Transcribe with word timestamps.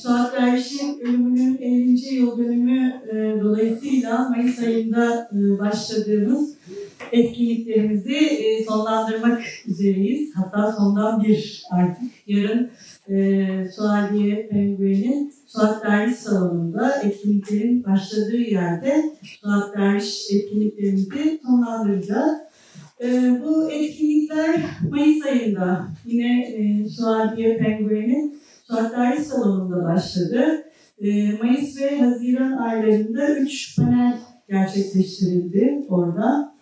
Suat 0.00 0.32
Derviş'in 0.32 1.00
ölümünün 1.00 1.58
50. 1.58 2.14
yıl 2.14 2.38
dönümü 2.38 3.02
e, 3.12 3.40
dolayısıyla 3.44 4.28
Mayıs 4.28 4.58
ayında 4.58 5.30
e, 5.32 5.58
başladığımız 5.58 6.54
etkinliklerimizi 7.12 8.16
e, 8.16 8.64
sonlandırmak 8.64 9.42
üzereyiz. 9.66 10.30
Hatta 10.34 10.72
sondan 10.72 11.22
bir 11.22 11.62
artık. 11.70 12.10
Yarın 12.26 12.70
e, 13.08 13.68
Suadiye 13.76 14.48
Penguen'in 14.48 15.32
Suat 15.46 15.84
Derviş 15.84 16.16
Salonu'nda 16.16 17.02
etkinliklerin 17.02 17.84
başladığı 17.84 18.36
yerde 18.36 19.16
Suat 19.22 19.76
Derviş 19.76 20.30
etkinliklerimizi 20.30 21.40
sonlandıracağız. 21.46 22.38
E, 23.00 23.40
bu 23.44 23.70
etkinlikler 23.70 24.60
Mayıs 24.90 25.26
ayında 25.26 25.88
yine 26.06 26.42
e, 26.42 26.88
Suadiye 26.88 27.58
Penguen'in 27.58 28.45
Suat 28.66 28.92
Derviş 28.92 29.26
Salonu'nda 29.26 29.84
başladı. 29.84 30.64
E, 31.00 31.32
Mayıs 31.32 31.80
ve 31.80 31.98
Haziran 31.98 32.52
aylarında 32.52 33.28
üç 33.28 33.76
panel 33.76 34.18
gerçekleştirildi 34.48 35.86
orada. 35.88 36.54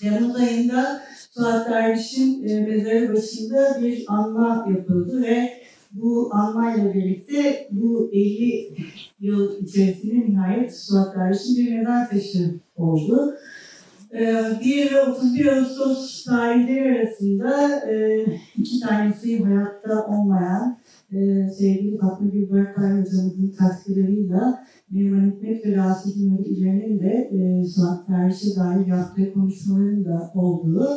Temmuz 0.00 0.36
ayında 0.36 1.02
Suat 1.30 1.70
Derviş'in 1.70 2.48
e, 2.48 2.60
mezarı 2.60 3.14
başında 3.14 3.78
bir 3.82 4.04
anma 4.08 4.66
yapıldı 4.76 5.22
ve 5.22 5.52
bu 5.92 6.30
anmayla 6.32 6.94
birlikte 6.94 7.68
bu 7.70 8.10
50 8.12 8.74
yıl 9.20 9.60
içerisinde 9.60 10.30
nihayet 10.30 10.76
Suat 10.76 11.16
Derviş'in 11.16 11.56
bir 11.56 11.76
mezar 11.76 12.10
taşı 12.10 12.54
oldu. 12.76 13.36
E, 14.12 14.44
1 14.64 14.94
ve 14.94 15.02
31 15.02 15.46
Ağustos 15.46 16.24
tarihleri 16.24 16.98
arasında 16.98 17.80
e, 17.90 18.26
iki 18.58 18.80
tanesi 18.80 19.44
hayatta 19.44 20.06
olmayan 20.06 20.76
e, 21.12 21.48
sevgili 21.50 21.98
Fatma 21.98 22.30
Gülberk 22.30 22.78
hocamızın 22.78 23.54
katkılarıyla 23.58 24.64
Neriman 24.92 25.30
Hikmet 25.30 25.66
ve 25.66 25.76
Rasim 25.76 26.30
Nuri'lerinin 26.30 27.00
de 27.00 27.30
e, 27.32 27.64
Suat 27.64 28.08
Derviş'e 28.08 28.56
dair 28.56 28.86
yaptığı 28.86 29.32
konuşmaların 29.32 30.04
da 30.04 30.32
olduğu 30.34 30.88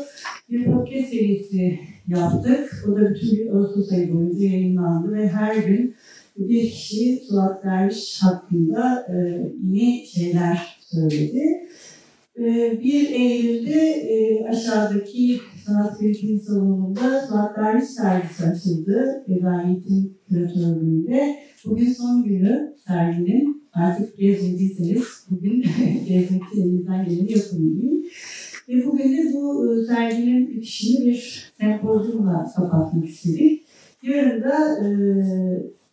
bir 0.50 0.66
podcast 0.66 1.10
serisi 1.10 1.80
yaptık. 2.08 2.86
O 2.88 2.96
da 2.96 3.10
bütün 3.10 3.38
bir 3.38 3.50
Ağustos 3.50 3.92
ayı 3.92 4.14
boyunca 4.14 4.48
yayınlandı 4.48 5.14
ve 5.14 5.28
her 5.28 5.56
gün 5.56 5.96
bir 6.38 6.62
kişi 6.62 7.22
Suat 7.30 7.64
Derviş 7.64 8.20
hakkında 8.24 9.06
e, 9.10 9.16
yeni 9.64 10.06
şeyler 10.06 10.80
söyledi. 10.82 11.44
E, 12.40 12.80
1 12.84 13.12
Eylül'de 13.12 13.80
e, 13.90 14.46
aşağıdaki 14.48 15.40
Sanat 15.66 16.00
Kültür 16.00 16.40
Salonu'nda 16.40 17.28
Suat 17.28 17.58
Derviş 17.58 17.86
sergisi 17.86 18.46
açıldı. 18.46 19.26
Vedayet'in 19.30 20.18
küratörlüğünde. 20.30 21.36
Bugün 21.66 21.94
son 21.94 22.24
günü 22.24 22.76
serginin. 22.88 23.64
Artık 23.74 24.18
gezmediyseniz 24.18 25.04
bugün 25.30 25.62
gezmekte 26.08 26.62
elinizden 26.62 27.06
geleni 27.06 27.32
yapın 27.32 27.58
diyeyim. 27.58 28.04
Ve 28.70 28.86
bugün 28.86 29.18
de 29.18 29.34
bu 29.34 29.74
e, 29.74 29.86
serginin 29.86 30.50
bitişini 30.50 31.06
bir 31.06 31.52
sempozyumla 31.60 32.52
kapatmak 32.56 33.06
istedik. 33.06 33.64
Yarın 34.04 34.44
da 34.44 34.86
e, 34.86 34.90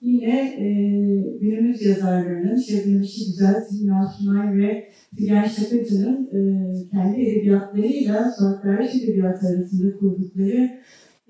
yine 0.01 0.41
e, 0.59 0.69
günümüz 1.41 1.83
yazarlarının 1.83 2.57
Şebnem 2.57 3.03
İşi 3.03 3.27
Güzel, 3.27 3.55
Simya 3.71 4.07
Sunay 4.07 4.57
ve 4.57 4.89
Figen 5.17 5.45
Şakacı'nın 5.45 6.27
e, 6.27 6.41
kendi 6.91 7.21
edebiyatlarıyla 7.21 8.33
Suat 8.39 8.65
Derviş 8.65 8.95
Edebiyatı 8.95 9.47
arasında 9.47 9.99
kurdukları 9.99 10.71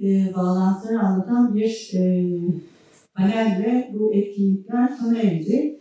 e, 0.03 0.35
bağlantıları 0.37 1.01
anlatan 1.01 1.55
bir 1.55 1.91
e, 1.95 2.25
panelle 3.15 3.91
bu 3.95 4.15
etkinlikler 4.15 4.89
sona 4.89 5.19
erecek. 5.19 5.81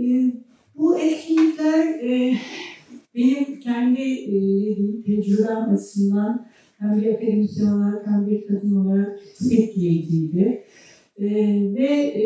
E, 0.00 0.32
bu 0.76 0.98
etkinlikler 0.98 1.86
e, 1.86 2.36
benim 3.14 3.60
kendi 3.60 4.02
e, 4.02 4.36
tecrübem 5.02 5.74
açısından 5.74 6.46
hem 6.78 7.00
bir 7.00 7.14
akademisyen 7.14 7.66
olarak 7.66 8.06
hem 8.06 8.26
bir 8.26 8.46
kadın 8.46 8.76
olarak 8.76 9.20
etkileyiciydi. 9.50 10.64
E, 11.18 11.26
ve 11.74 11.86
e, 11.94 12.22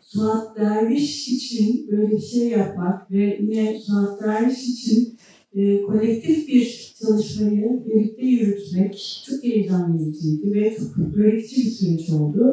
Suat 0.00 0.56
Derviş 0.56 1.28
için 1.28 1.88
böyle 1.90 2.10
bir 2.10 2.20
şey 2.20 2.48
yapmak 2.48 3.10
ve 3.10 3.38
yine 3.40 3.78
Suat 3.80 4.22
Derviş 4.22 4.68
için 4.68 5.18
e, 5.54 5.82
kolektif 5.82 6.48
bir 6.48 6.94
çalışmayı 7.00 7.84
birlikte 7.86 8.26
yürütmek 8.26 9.22
çok 9.26 9.44
heyecan 9.44 9.98
vericiydi 9.98 10.54
ve 10.54 10.76
çok 10.76 11.16
öğretici 11.16 11.66
bir 11.66 11.70
süreç 11.70 12.10
oldu. 12.10 12.52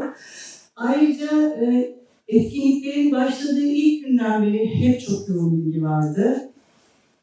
Ayrıca 0.76 1.50
e, 1.62 1.96
etkinliklerin 2.28 3.12
başladığı 3.12 3.66
ilk 3.66 4.06
günden 4.06 4.44
beri 4.44 4.66
hep 4.66 5.02
çok 5.02 5.30
yoğun 5.30 5.62
ilgi 5.62 5.82
vardı. 5.82 6.52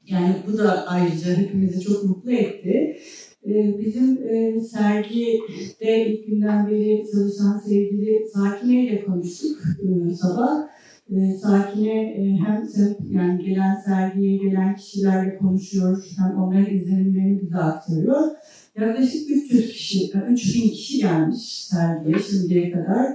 Yani 0.06 0.36
bu 0.46 0.58
da 0.58 0.86
ayrıca 0.86 1.36
hepimizi 1.36 1.80
çok 1.80 2.04
mutlu 2.04 2.32
etti. 2.32 2.98
Ee, 3.46 3.78
bizim 3.78 4.28
e, 4.28 4.60
sergide 4.60 6.06
ilk 6.06 6.26
günden 6.26 6.70
beri 6.70 7.04
çalışan 7.12 7.58
sevgili 7.58 8.28
Sakine 8.34 8.84
ile 8.84 9.04
konuştuk 9.04 9.58
e, 9.82 10.14
sabah. 10.14 10.68
E, 11.10 11.38
Sakine 11.42 12.14
hem 12.46 12.68
yani 13.10 13.44
gelen 13.44 13.74
sergiye 13.86 14.36
gelen 14.36 14.76
kişilerle 14.76 15.38
konuşuyor, 15.38 16.04
hem 16.18 16.38
onların 16.38 16.74
izlenimlerini 16.74 17.40
bize 17.42 17.56
aktarıyor. 17.56 18.20
Yaklaşık 18.80 19.30
300 19.30 19.72
kişi, 19.72 20.12
3000 20.28 20.60
kişi 20.60 20.98
gelmiş 20.98 21.66
sergiye 21.66 22.18
şimdiye 22.30 22.70
kadar. 22.70 23.06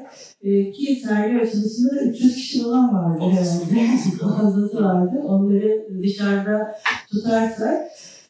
Ki 0.73 1.01
sergi 1.05 1.39
açılışında 1.39 1.95
da 1.95 2.01
300 2.03 2.35
kişi 2.35 2.65
olan 2.65 2.93
vardı 2.93 3.23
herhalde. 3.31 3.87
Fazlası 4.37 4.83
vardı. 4.83 5.21
Onları 5.23 5.87
dışarıda 6.03 6.75
tutarsak. 7.11 7.87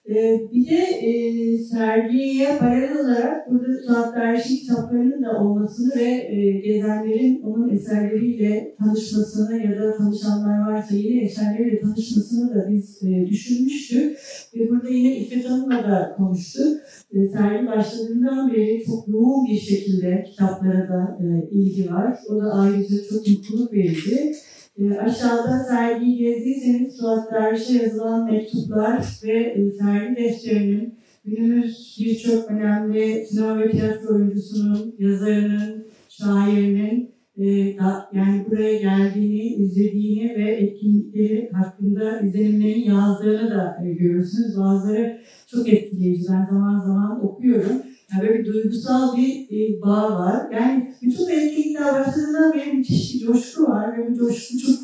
Ee, 0.09 0.41
bir 0.53 0.69
de 0.69 0.77
e, 0.77 1.57
sergiye 1.57 2.57
paralel 2.59 2.99
olarak 2.99 3.51
burada 3.51 3.81
Suat 3.87 4.15
Derviş'in 4.15 4.55
kitaplarının 4.55 5.23
da 5.23 5.39
olmasını 5.43 5.95
ve 5.95 6.27
e, 6.29 6.51
gezenlerin 6.51 7.41
onun 7.41 7.69
eserleriyle 7.69 8.75
tanışmasını 8.79 9.57
ya 9.57 9.79
da 9.79 9.97
tanışanlar 9.97 10.71
varsa 10.71 10.95
yeni 10.95 11.23
eserleriyle 11.23 11.79
tanışmasını 11.79 12.55
da 12.55 12.67
biz 12.71 13.03
e, 13.03 13.27
düşünmüştük. 13.27 14.17
Ve 14.55 14.69
burada 14.69 14.89
yine 14.89 15.17
İffet 15.17 15.49
Hanım'la 15.49 15.83
da 15.83 16.13
konuştuk. 16.17 16.81
E, 17.13 17.27
sergi 17.27 17.67
başladığından 17.67 18.53
beri 18.53 18.83
çok 18.85 19.07
yoğun 19.07 19.47
bir 19.47 19.59
şekilde 19.59 20.23
kitaplara 20.23 20.89
da 20.89 21.17
e, 21.21 21.49
ilgi 21.51 21.91
var. 21.91 22.17
O 22.29 22.41
da 22.41 22.53
ayrıca 22.53 22.97
çok 23.09 23.27
mutluluk 23.27 23.73
verici. 23.73 24.35
E, 24.77 24.97
aşağıda 24.97 25.59
sergiyi 25.69 26.17
gezdiyseniz 26.17 26.97
Suat 26.97 27.31
Derviş'e 27.31 27.83
yazılan 27.83 28.31
mektuplar 28.31 29.05
ve 29.23 29.33
e, 29.33 29.71
sergi 29.71 30.15
defterinin 30.15 30.99
günümüz 31.25 31.97
birçok 31.99 32.51
önemli 32.51 33.25
sinema 33.25 33.59
ve 33.59 33.71
tiyatro 33.71 34.15
oyuncusunun, 34.15 34.95
yazarının, 34.99 35.85
şairinin 36.09 37.13
e, 37.37 37.77
da, 37.77 38.09
yani 38.13 38.45
buraya 38.49 38.77
geldiğini, 38.77 39.55
izlediğini 39.55 40.35
ve 40.35 40.51
etkinlikleri 40.51 41.49
hakkında 41.51 42.19
izlenimlerini 42.21 42.87
yazdığını 42.87 43.49
da 43.49 43.77
e, 43.85 43.93
görürsünüz. 43.93 44.57
Bazıları 44.57 45.21
çok 45.47 45.69
etkileyici. 45.69 46.23
Ben 46.31 46.45
zaman 46.45 46.79
zaman 46.79 47.25
okuyorum. 47.25 47.81
Yani 48.13 48.29
böyle 48.29 48.45
duygusal 48.45 49.17
bir 49.17 49.45
e, 49.51 49.81
bağ 49.81 50.19
var. 50.19 50.51
Yani 50.51 50.93
bütün 51.01 51.29
etkinlikler 51.29 51.93
başladığından 51.93 52.53
beri 52.53 52.73
müthiş 52.73 53.13
bir 53.13 53.19
coşku 53.19 53.63
var 53.63 53.97
ve 53.97 54.11
bu 54.11 54.15
coşku 54.15 54.57
çok 54.57 54.75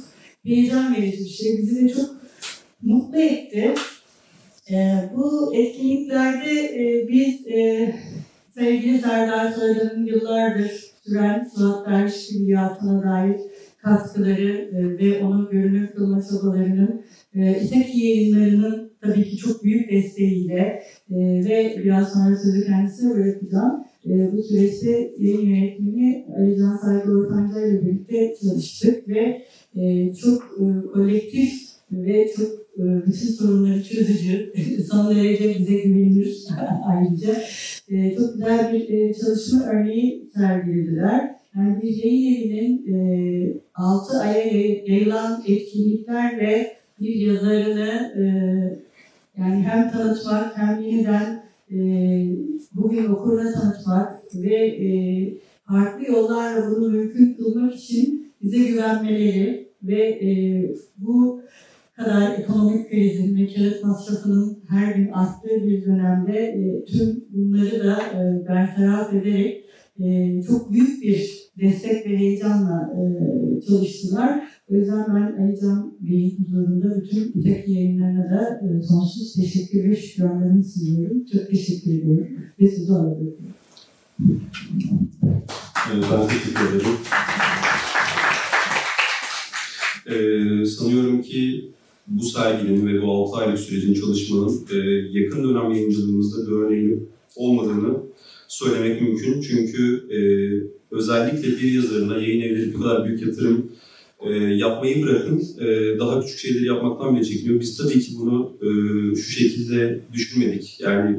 heyecan 0.43 0.95
verici 0.95 1.19
bir 1.19 1.29
şey. 1.29 1.57
Bizi 1.57 1.85
de 1.85 1.93
çok 1.93 2.09
mutlu 2.81 3.21
etti. 3.21 3.73
E, 4.71 5.09
bu 5.15 5.55
etkinliklerde 5.55 6.51
e, 6.51 7.07
biz 7.07 7.47
e, 7.47 7.95
sevgili 8.53 8.99
Serdar 9.01 9.51
Soydan'ın 9.51 10.05
yıllardır 10.05 10.71
süren 11.03 11.49
Suat 11.55 11.87
Derviş 11.87 12.27
Külliyatına 12.27 13.03
dair 13.03 13.37
katkıları 13.77 14.51
e, 14.51 14.97
ve 14.97 15.23
onun 15.23 15.49
görünür 15.49 15.87
kılma 15.91 16.21
çabalarının 16.21 17.05
e, 17.35 17.61
İtek 17.63 17.95
yayınlarının 17.95 18.91
tabii 19.01 19.29
ki 19.29 19.37
çok 19.37 19.63
büyük 19.63 19.91
desteğiyle 19.91 20.83
e, 21.11 21.17
ve 21.19 21.75
biraz 21.83 22.13
sonra 22.13 22.37
sözü 22.37 22.65
kendisine 22.65 23.13
bırakacağım. 23.13 23.83
E, 24.05 24.31
bu 24.31 24.43
süreçte 24.43 25.11
yayın 25.19 25.45
yönetmeni 25.45 26.25
Ali 26.37 26.57
Can 26.57 26.77
Saygı 26.77 27.11
Ortanca 27.11 27.67
ile 27.67 27.81
birlikte 27.81 28.33
çalıştık 28.41 29.07
ve 29.07 29.41
e, 29.75 30.13
çok 30.13 30.57
kolektif 30.93 31.53
ve 31.91 32.31
çok 32.37 32.59
bütün 32.77 33.27
sorunları 33.27 33.83
çözücü, 33.83 34.53
son 34.91 35.15
derece 35.15 35.59
bize 35.59 35.79
güvenilir 35.79 36.45
ayrıca. 36.85 37.33
Çok 38.17 38.33
güzel 38.33 38.73
bir 38.73 39.13
çalışma 39.13 39.65
örneği 39.65 40.29
sergilediler. 40.35 41.35
Yani 41.55 41.81
bir 41.81 42.03
yayın 42.03 42.33
evinin 42.33 42.93
e, 42.93 43.53
6 43.75 44.17
aya 44.19 44.45
yayılan 44.85 45.43
etkinliklerle 45.47 46.78
bir 46.99 47.15
yazarını 47.15 48.13
e, 48.17 48.23
yani 49.37 49.63
hem 49.63 49.91
tanıtmak 49.91 50.57
hem 50.57 50.81
yeniden 50.81 51.43
e, 51.71 51.77
bugün 52.73 53.05
okuruna 53.05 53.53
tanıtmak 53.53 54.13
ve 54.35 54.55
e, 54.55 54.89
farklı 55.67 56.05
yollarla 56.05 56.71
bunu 56.71 56.89
mümkün 56.89 57.33
kılmak 57.33 57.75
için 57.75 58.33
bize 58.41 58.57
güvenmeleri 58.57 59.69
ve 59.83 60.03
e, 60.03 60.29
bu 60.97 61.41
kadar 61.95 62.39
ekonomik 62.39 62.89
krizin 62.89 63.37
ve 63.37 63.53
kağıt 63.53 63.83
masrafının 63.83 64.59
her 64.69 64.95
gün 64.95 65.11
arttığı 65.11 65.67
bir 65.67 65.85
dönemde 65.85 66.37
e, 66.37 66.85
tüm 66.85 67.25
bunları 67.29 67.83
da 67.83 67.97
e, 68.01 68.47
bertaraf 68.47 69.13
ederek 69.13 69.68
e, 69.99 70.41
çok 70.47 70.71
büyük 70.71 71.03
bir 71.03 71.49
destek 71.61 72.05
ve 72.05 72.17
heyecanla 72.17 72.93
e, 72.97 73.01
çalıştılar. 73.61 74.49
O 74.71 74.75
yüzden 74.75 75.05
ben 75.15 75.43
Alican 75.43 75.97
Bey'in 75.99 76.37
huzurunda 76.43 77.01
bütün 77.01 77.41
İTAK 77.41 77.67
yayınlarına 77.67 78.29
da 78.31 78.61
e, 78.65 78.81
sonsuz 78.81 79.33
teşekkür 79.33 79.89
ve 79.89 79.95
şükranlarımı 79.95 80.63
sunuyorum. 80.63 81.25
Çok 81.25 81.49
teşekkür 81.49 81.91
ediyorum 81.91 82.27
ve 82.59 82.67
sizi 82.67 82.93
alıyorum. 82.93 83.37
Ben 85.91 86.27
teşekkür 86.27 86.69
ederim. 86.69 86.97
Ee, 90.09 90.65
sanıyorum 90.65 91.21
ki 91.21 91.71
bu 92.07 92.23
serginin 92.23 92.87
ve 92.87 93.01
bu 93.01 93.11
6 93.11 93.37
aylık 93.37 93.59
sürecin 93.59 93.93
çalışmanın 93.93 94.65
e, 94.71 94.77
yakın 95.19 95.43
dönem 95.43 95.71
yayıncılığımızda 95.71 96.47
bir 96.47 96.51
örneği 96.51 96.99
olmadığını 97.35 97.97
söylemek 98.49 99.01
mümkün. 99.01 99.41
Çünkü 99.41 100.07
e, 100.11 100.19
özellikle 100.95 101.47
bir 101.47 101.71
yazarına 101.71 102.17
yayın 102.17 102.41
evleri 102.41 102.73
bu 102.73 102.81
kadar 102.81 103.05
büyük 103.05 103.21
yatırım 103.21 103.71
e, 104.19 104.33
yapmayı 104.33 105.03
bırakın, 105.03 105.43
e, 105.59 105.99
daha 105.99 106.21
küçük 106.21 106.39
şeyleri 106.39 106.65
yapmaktan 106.65 107.15
bile 107.15 107.23
çekiniyor. 107.23 107.59
Biz 107.59 107.77
tabii 107.77 107.99
ki 107.99 108.11
bunu 108.19 108.57
e, 108.61 108.67
şu 109.15 109.31
şekilde 109.31 110.01
düşünmedik. 110.13 110.79
Yani 110.79 111.17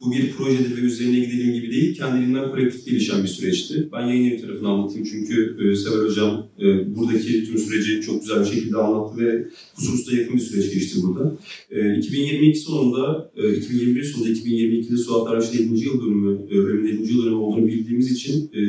bu 0.00 0.12
bir 0.12 0.30
projedir 0.30 0.76
ve 0.76 0.80
üzerine 0.80 1.20
gidelim 1.20 1.54
gibi 1.54 1.70
değil, 1.70 1.96
kendiliğinden 1.96 2.50
kolektif 2.50 2.86
gelişen 2.86 3.22
bir 3.22 3.28
süreçti. 3.28 3.88
Ben 3.92 4.06
yayın 4.06 4.30
evi 4.30 4.40
tarafını 4.40 4.68
anlatayım 4.68 5.08
çünkü 5.10 5.56
e, 5.60 5.76
Sever 5.76 6.04
Hocam 6.06 6.46
e, 6.60 6.96
buradaki 6.96 7.44
tüm 7.44 7.58
süreci 7.58 8.00
çok 8.00 8.20
güzel 8.20 8.40
bir 8.40 8.46
şekilde 8.46 8.76
anlattı 8.76 9.20
ve 9.20 9.48
hususta 9.74 10.16
yakın 10.16 10.36
bir 10.36 10.40
süreç 10.40 10.74
geçti 10.74 10.98
burada. 11.02 11.38
E, 11.70 11.98
2022 11.98 12.58
sonunda, 12.58 13.32
e, 13.36 13.56
2021 13.56 14.04
sonunda 14.04 14.30
2022'de 14.30 14.96
Suat 14.96 15.28
Araç'ın 15.28 15.58
50. 15.58 15.84
yıl 15.84 16.06
dönümü, 16.06 16.38
e, 16.50 16.54
bölümün 16.54 16.88
50. 16.88 17.12
yıl 17.12 17.22
dönümü 17.22 17.36
olduğunu 17.36 17.66
bildiğimiz 17.66 18.12
için 18.12 18.50
e, 18.54 18.62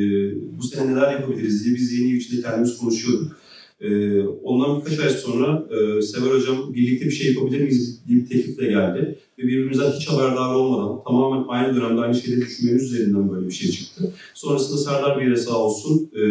bu 0.58 0.62
sene 0.62 0.92
neler 0.92 1.12
yapabiliriz 1.12 1.64
diye 1.64 1.74
biz 1.74 1.92
evi 1.92 2.16
içinde 2.16 2.42
kendimiz 2.42 2.76
konuşuyorduk. 2.76 3.42
Ee, 3.82 4.20
ondan 4.22 4.80
birkaç 4.80 4.98
ay 4.98 5.10
sonra 5.10 5.68
e, 5.70 6.02
Sever 6.02 6.30
Hocam 6.30 6.74
birlikte 6.74 7.06
bir 7.06 7.10
şey 7.10 7.32
yapabilir 7.32 7.60
miyiz 7.60 8.00
diye 8.08 8.18
bir 8.18 8.26
teklifle 8.26 8.66
geldi. 8.66 9.18
Ve 9.38 9.42
birbirimizden 9.42 9.90
hiç 9.90 10.08
haberdar 10.08 10.54
olmadan 10.54 11.04
tamamen 11.04 11.44
aynı 11.48 11.76
dönemde 11.76 12.00
aynı 12.00 12.14
şeyleri 12.14 12.40
düşünmemiz 12.40 12.92
üzerinden 12.92 13.30
böyle 13.30 13.46
bir 13.46 13.52
şey 13.52 13.70
çıktı. 13.70 14.12
Sonrasında 14.34 14.78
Serdar 14.78 15.20
Bey 15.20 15.30
de 15.30 15.36
sağ 15.36 15.56
olsun 15.56 16.10
e, 16.16 16.22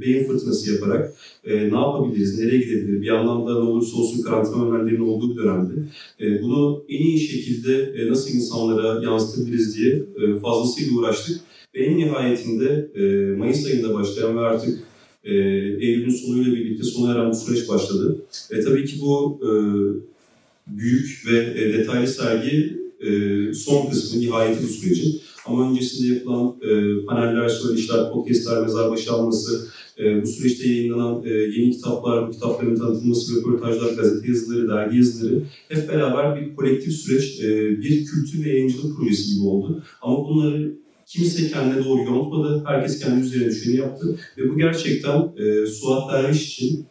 beyin 0.00 0.24
fırtınası 0.24 0.72
yaparak 0.72 1.12
e, 1.44 1.56
ne 1.56 1.76
yapabiliriz, 1.76 2.38
nereye 2.38 2.58
gidebilir, 2.58 3.02
bir 3.02 3.06
yandan 3.06 3.46
da 3.46 3.52
ne 3.52 3.70
olursa 3.70 3.96
olsun 3.96 4.22
karantina 4.22 4.64
önlemlerinin 4.64 5.08
olduğu 5.08 5.30
bir 5.30 5.42
dönemde 5.42 5.72
e, 6.20 6.42
bunu 6.42 6.84
en 6.88 6.98
iyi 6.98 7.18
şekilde 7.18 7.92
e, 7.96 8.10
nasıl 8.10 8.30
insanlara 8.34 9.02
yansıtabiliriz 9.04 9.76
diye 9.76 9.94
e, 9.94 10.38
fazlasıyla 10.38 10.98
uğraştık. 10.98 11.40
Ve 11.74 11.84
en 11.84 11.98
nihayetinde 11.98 12.90
e, 12.94 13.02
Mayıs 13.36 13.66
ayında 13.66 13.94
başlayan 13.94 14.36
ve 14.36 14.40
artık 14.40 14.78
e, 15.24 15.34
Eylül'ün 15.34 16.10
sonuyla 16.10 16.52
birlikte 16.52 16.84
sona 16.84 17.12
eren 17.12 17.30
bu 17.30 17.34
süreç 17.34 17.68
başladı. 17.68 18.22
E, 18.50 18.60
tabii 18.60 18.84
ki 18.84 18.96
bu 19.00 19.40
e, 19.42 19.50
büyük 20.66 21.22
ve 21.26 21.38
e, 21.38 21.72
detaylı 21.72 22.06
sergi 22.06 22.80
e, 23.00 23.10
son 23.54 23.90
kısmı, 23.90 24.20
nihayeti 24.20 24.62
bu 24.62 24.66
sürecin. 24.66 25.20
Ama 25.46 25.70
öncesinde 25.70 26.14
yapılan 26.14 26.56
e, 26.62 27.04
paneller, 27.04 27.48
söyleşiler, 27.48 28.12
podcastler, 28.12 28.62
mezarbaşı 28.62 29.12
alması, 29.12 29.68
e, 29.98 30.22
bu 30.22 30.26
süreçte 30.26 30.68
yayınlanan 30.68 31.22
e, 31.24 31.30
yeni 31.30 31.70
kitaplar, 31.70 32.28
bu 32.28 32.32
kitapların 32.32 32.76
tanıtılması, 32.76 33.36
röportajlar, 33.36 33.92
gazete 33.92 34.28
yazıları, 34.28 34.68
dergi 34.68 34.96
yazıları 34.96 35.42
hep 35.68 35.88
beraber 35.88 36.40
bir 36.40 36.56
kolektif 36.56 36.92
süreç, 36.92 37.40
e, 37.40 37.78
bir 37.82 38.04
kültür 38.04 38.44
ve 38.44 38.48
yayıncılık 38.48 38.96
projesi 38.96 39.34
gibi 39.34 39.44
oldu. 39.44 39.82
Ama 40.02 40.28
bunları 40.28 40.72
kimse 41.10 41.48
kendine 41.48 41.84
doğru 41.84 42.02
yontmadı, 42.02 42.64
herkes 42.66 42.98
kendi 42.98 43.26
üzerine 43.26 43.50
düşeni 43.50 43.76
yaptı 43.76 44.18
ve 44.38 44.50
bu 44.50 44.58
gerçekten 44.58 45.32
e, 45.38 45.66
Suat 45.66 46.12
Derviş 46.12 46.46
için 46.46 46.84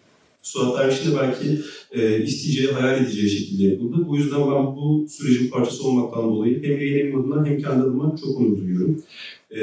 Suat 0.43 0.79
Derviş'in 0.79 1.11
de 1.11 1.15
belki 1.21 1.59
e, 1.91 2.23
isteyeceği, 2.23 2.71
hayal 2.71 3.03
edeceği 3.03 3.29
şekilde 3.29 3.63
yapıldı. 3.63 3.95
Bu 4.07 4.17
yüzden 4.17 4.41
ben 4.41 4.65
bu 4.75 5.07
sürecin 5.09 5.49
parçası 5.49 5.87
olmaktan 5.87 6.23
dolayı 6.23 6.63
hem 6.63 6.71
yayın 6.71 7.19
adına 7.19 7.45
hem 7.45 7.61
kendi 7.61 7.83
adıma 7.83 8.15
çok 8.21 8.37
onur 8.37 8.57
duyuyorum. 8.57 9.03
E, 9.51 9.61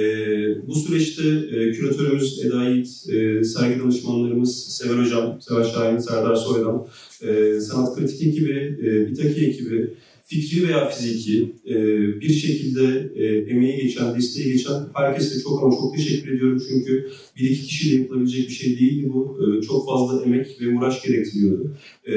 bu 0.66 0.74
süreçte 0.74 1.22
e, 1.28 1.72
küratörümüz 1.72 2.44
Eda 2.44 2.68
Yiğit, 2.68 2.88
e, 3.08 3.44
sergi 3.44 3.80
danışmanlarımız 3.80 4.64
Sever 4.64 5.02
Hocam, 5.02 5.38
Sever 5.40 5.64
Şahin, 5.64 5.98
Serdar 5.98 6.34
Soydan, 6.34 6.86
e, 7.22 7.60
Sanat 7.60 7.96
Kritik 7.96 8.22
ekibi, 8.22 8.78
e, 8.84 9.10
Bitaki 9.10 9.46
ekibi, 9.46 9.90
fikri 10.26 10.68
veya 10.68 10.88
fiziki 10.88 11.54
e, 11.66 11.74
bir 12.20 12.28
şekilde 12.28 13.12
e, 13.16 13.24
emeği 13.24 13.82
geçen, 13.82 14.14
desteği 14.14 14.52
geçen 14.52 14.74
herkese 14.94 15.42
çok 15.42 15.62
ama 15.62 15.76
çok 15.76 15.96
teşekkür 15.96 16.32
ediyorum. 16.32 16.62
Çünkü 16.68 17.10
bir 17.36 17.50
iki 17.50 17.62
kişiyle 17.62 18.02
yapılabilecek 18.02 18.48
bir 18.48 18.54
şey 18.54 18.78
değildi 18.78 19.10
bu. 19.14 19.38
E, 19.42 19.62
çok 19.62 19.86
fazla 19.86 20.24
emek 20.24 20.60
ve 20.60 20.78
uğraş 20.78 21.02
gerektiriyordu. 21.02 21.76
E, 22.08 22.14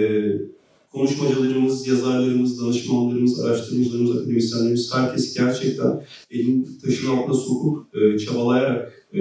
konuşmacılarımız, 0.91 1.87
yazarlarımız, 1.87 2.61
danışmanlarımız, 2.61 3.39
araştırmacılarımız, 3.39 4.17
akademisyenlerimiz 4.17 4.93
herkes 4.93 5.37
gerçekten 5.37 6.03
elin 6.31 6.67
taşın 6.85 7.07
altına 7.07 7.33
sokup 7.33 7.95
e, 7.95 8.19
çabalayarak 8.19 8.93
e, 9.13 9.19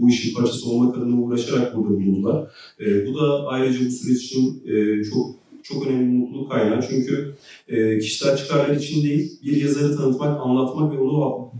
bu 0.00 0.10
işin 0.10 0.34
parçası 0.34 0.70
olmak 0.70 0.98
adına 0.98 1.20
uğraşarak 1.20 1.76
burada 1.76 1.90
bulundular. 1.90 2.50
E, 2.80 3.06
bu 3.06 3.14
da 3.14 3.46
ayrıca 3.46 3.86
bu 3.86 3.90
süreç 3.90 4.24
için 4.24 4.62
e, 4.66 5.04
çok 5.04 5.45
çok 5.68 5.86
önemli 5.86 6.18
mutluluk 6.18 6.50
kaynağı. 6.50 6.84
Çünkü 6.90 7.34
e, 7.68 7.98
kişisel 7.98 8.36
çıkarlar 8.36 8.76
için 8.76 9.04
değil, 9.04 9.32
bir 9.44 9.62
yazarı 9.62 9.96
tanıtmak, 9.96 10.40
anlatmak 10.40 10.92
ve 10.92 10.98
onu 10.98 11.50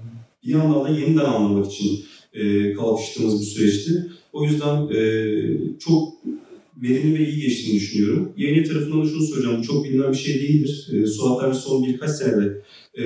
bir 0.45 0.51
yandan 0.51 0.85
da 0.85 0.89
yeniden 0.89 1.25
anlamak 1.25 1.73
için 1.73 2.05
e, 2.35 2.73
kalkıştığımız 2.73 3.41
bir 3.41 3.47
süreçti. 3.47 4.07
O 4.33 4.45
yüzden 4.45 4.89
e, 4.89 5.01
çok 5.79 6.13
verimli 6.83 7.19
ve 7.19 7.29
iyi 7.29 7.41
geçtiğini 7.41 7.81
düşünüyorum. 7.81 8.33
Yeni 8.37 8.65
tarafından 8.65 9.03
da 9.03 9.09
şunu 9.09 9.23
söyleyeceğim, 9.23 9.59
bu 9.61 9.67
çok 9.67 9.85
bilinen 9.85 10.13
bir 10.13 10.17
şey 10.17 10.35
değildir. 10.35 10.89
E, 10.93 11.07
Suatlar 11.07 11.53
son 11.53 11.87
birkaç 11.87 12.11
senede 12.11 12.63
e, 12.99 13.05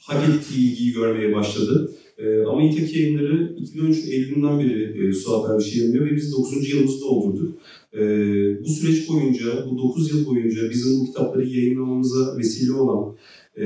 hak 0.00 0.28
ettiği 0.28 0.72
ilgiyi 0.72 0.92
görmeye 0.92 1.34
başladı. 1.34 1.92
E, 2.18 2.42
ama 2.42 2.62
İTAK 2.62 2.96
yayınları 2.96 3.54
2013 3.56 4.04
Eylül'ünden 4.08 4.60
beri 4.60 5.08
e, 5.08 5.12
Suat 5.12 5.58
bir 5.58 5.64
şey 5.64 5.80
yayınlıyor 5.80 6.06
ve 6.06 6.16
biz 6.16 6.32
9. 6.32 6.70
yılımızı 6.70 7.00
doldurduk. 7.00 7.58
E, 7.94 8.00
bu 8.64 8.68
süreç 8.68 9.08
boyunca, 9.08 9.66
bu 9.70 9.78
9 9.78 10.10
yıl 10.10 10.26
boyunca 10.26 10.70
bizim 10.70 11.00
bu 11.00 11.06
kitapları 11.06 11.46
yayınlamamıza 11.46 12.38
vesile 12.38 12.72
olan, 12.72 13.16
e, 13.58 13.64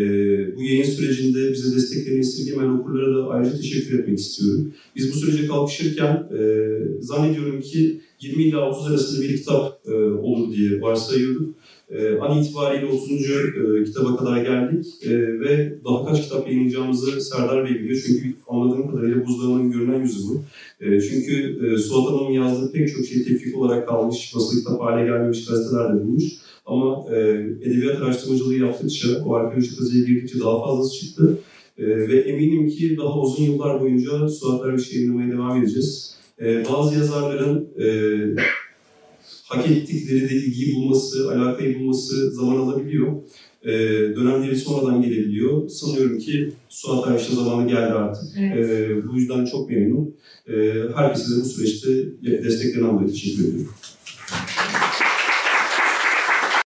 bu 0.57 0.63
yayın 0.63 0.85
sürecinde 0.85 1.53
bize 1.53 1.77
desteklerini 1.77 2.21
esirgemeyen 2.21 2.71
okurlara 2.71 3.17
da 3.17 3.29
ayrıca 3.29 3.57
teşekkür 3.57 3.99
etmek 3.99 4.19
istiyorum. 4.19 4.73
Biz 4.97 5.13
bu 5.13 5.17
sürece 5.17 5.47
kalkışırken 5.47 6.29
e, 6.39 6.69
zannediyorum 7.01 7.61
ki 7.61 8.01
20 8.21 8.43
ile 8.43 8.57
30 8.57 8.87
arasında 8.87 9.23
bir 9.23 9.37
kitap 9.37 9.83
e, 9.87 9.95
olur 9.95 10.57
diye 10.57 10.81
varsayıyorduk. 10.81 11.55
E, 11.91 12.19
an 12.19 12.39
itibariyle 12.39 12.87
30. 12.87 13.11
E, 13.11 13.85
kitaba 13.85 14.17
kadar 14.17 14.43
geldik 14.43 14.87
e, 15.03 15.41
ve 15.41 15.79
daha 15.85 16.05
kaç 16.05 16.23
kitap 16.23 16.47
yayınlayacağımızı 16.47 17.21
Serdar 17.21 17.65
Bey 17.65 17.75
biliyor. 17.75 18.03
Çünkü 18.07 18.35
anladığım 18.49 18.91
kadarıyla 18.91 19.27
buzdağının 19.27 19.71
görünen 19.71 20.01
yüzü 20.01 20.19
bu. 20.29 20.43
E, 20.81 21.01
çünkü 21.01 21.59
e, 21.67 21.79
Suat 21.79 22.11
Hanım'ın 22.11 22.33
yazdığı 22.33 22.73
pek 22.73 22.97
çok 22.97 23.07
şey 23.07 23.25
tepkik 23.25 23.57
olarak 23.57 23.89
kalmış, 23.89 24.33
basılı 24.35 24.61
kitap 24.61 24.81
haline 24.81 25.09
gelmemiş 25.09 25.47
gazetelerde 25.47 26.05
bulmuş. 26.05 26.25
Ama 26.67 27.07
e, 27.15 27.19
edebiyat 27.63 28.03
araştırmacılığı 28.03 28.55
yaptıkça, 28.55 29.09
o 29.27 29.35
arkeolojik 29.35 29.79
kazıya 29.79 30.05
girdikçe 30.05 30.41
daha 30.41 30.65
fazlası 30.65 31.01
çıktı. 31.01 31.39
E, 31.79 31.87
ve 31.87 32.21
eminim 32.21 32.69
ki 32.69 32.97
daha 32.99 33.21
uzun 33.21 33.45
yıllar 33.45 33.81
boyunca 33.81 34.29
Suat 34.29 34.65
Derviş 34.65 34.95
yayınlamaya 34.95 35.33
devam 35.33 35.63
edeceğiz. 35.63 36.15
E, 36.41 36.65
bazı 36.73 36.95
yazarların 36.99 37.69
e, 37.79 37.87
hak 39.51 39.71
ettikleri 39.71 40.31
de 40.31 40.35
ilgiyi 40.35 40.75
bulması, 40.75 41.33
alakayı 41.33 41.79
bulması 41.79 42.31
zaman 42.31 42.57
alabiliyor. 42.57 43.13
E, 43.65 43.71
dönemleri 44.17 44.57
sonradan 44.57 45.03
gelebiliyor. 45.03 45.69
Sanıyorum 45.69 46.19
ki 46.19 46.53
Suat 46.69 47.09
Ayşe 47.09 47.35
zamanı 47.35 47.69
geldi 47.69 47.93
artık. 47.93 48.29
Evet. 48.39 48.71
E, 48.71 49.09
bu 49.09 49.17
yüzden 49.17 49.45
çok 49.45 49.71
memnunum. 49.71 50.15
E, 50.49 50.55
herkese 50.95 51.37
de 51.37 51.41
bu 51.41 51.45
süreçte 51.45 51.89
desteklerini 52.45 52.87
almaya 52.87 53.07
teşekkür 53.07 53.49
ediyorum. 53.49 53.75